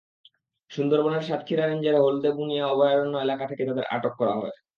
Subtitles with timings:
[0.71, 4.55] সুন্দরবনের সাতক্ষীরা রেঞ্জের হলদেবুনিয়া অভয়ারণ্য এলাকা থেকে তাঁদের আটক করা হয়।